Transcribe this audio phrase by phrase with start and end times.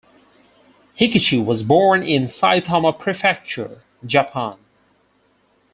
[0.99, 4.57] Hikichi was born in Saitama Prefecture, Japan.